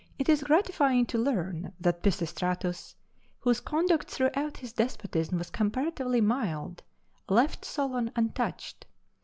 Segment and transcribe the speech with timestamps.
[0.17, 2.95] It is gratifying to learn that Pisistratus,
[3.41, 6.81] whose conduct throughout his despotism was comparatively mild,
[7.29, 8.87] left Solon untouched.